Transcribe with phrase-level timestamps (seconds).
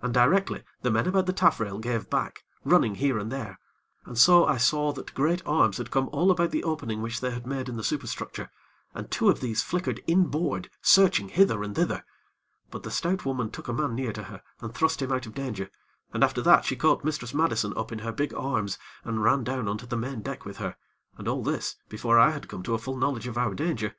[0.00, 3.58] And, directly, the men about the taffrail gave back, running here and there,
[4.06, 7.32] and so I saw that great arms had come all about the opening which they
[7.32, 8.52] had made in the superstructure,
[8.94, 12.04] and two of these flickered in board, searching hither and thither;
[12.70, 15.34] but the stout woman took a man near to her, and thrust him out of
[15.34, 15.68] danger,
[16.12, 19.66] and after that, she caught Mistress Madison up in her big arms, and ran down
[19.66, 20.76] on to the main deck with her,
[21.18, 23.96] and all this before I had come to a full knowledge of our danger.